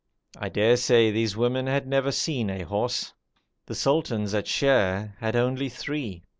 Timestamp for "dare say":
0.49-1.11